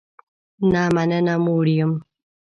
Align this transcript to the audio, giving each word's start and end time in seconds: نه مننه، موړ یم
نه 0.71 0.81
مننه، 0.95 1.35
موړ 1.45 1.65
یم 1.77 1.91